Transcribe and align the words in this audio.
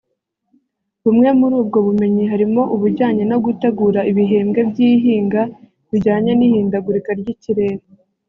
Bumwe 1.03 1.29
muri 1.39 1.53
ubwo 1.61 1.77
bumenyi 1.87 2.23
harimo 2.31 2.61
ubujyanye 2.75 3.23
no 3.31 3.37
gutegura 3.45 3.99
ibihembwe 4.11 4.59
by’ihinga 4.69 5.41
bijyanye 5.91 6.31
n’ihindagurika 6.35 7.11
ry’ikirere 7.19 7.85